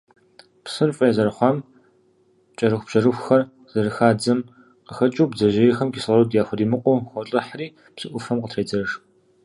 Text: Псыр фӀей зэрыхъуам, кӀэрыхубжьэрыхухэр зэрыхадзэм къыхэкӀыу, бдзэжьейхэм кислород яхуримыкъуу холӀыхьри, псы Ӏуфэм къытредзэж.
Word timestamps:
Псыр 0.63 0.91
фӀей 0.97 1.11
зэрыхъуам, 1.15 1.57
кӀэрыхубжьэрыхухэр 2.57 3.41
зэрыхадзэм 3.71 4.39
къыхэкӀыу, 4.85 5.29
бдзэжьейхэм 5.31 5.89
кислород 5.93 6.29
яхуримыкъуу 6.41 6.97
холӀыхьри, 7.11 7.67
псы 7.95 8.07
Ӏуфэм 8.11 8.37
къытредзэж. 8.41 8.89